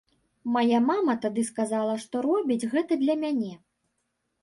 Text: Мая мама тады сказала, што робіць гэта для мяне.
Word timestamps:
Мая 0.55 0.79
мама 0.85 1.15
тады 1.27 1.45
сказала, 1.51 1.93
што 2.07 2.25
робіць 2.29 2.69
гэта 2.75 3.01
для 3.07 3.21
мяне. 3.25 3.53